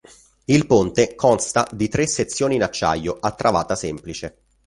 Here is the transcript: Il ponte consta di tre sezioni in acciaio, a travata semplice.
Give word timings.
Il 0.45 0.65
ponte 0.65 1.13
consta 1.13 1.67
di 1.71 1.87
tre 1.87 2.07
sezioni 2.07 2.55
in 2.55 2.63
acciaio, 2.63 3.17
a 3.21 3.33
travata 3.35 3.75
semplice. 3.75 4.39